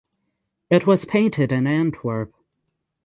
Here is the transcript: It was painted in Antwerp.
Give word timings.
It 0.71 0.87
was 0.87 1.05
painted 1.05 1.51
in 1.51 1.67
Antwerp. 1.67 2.33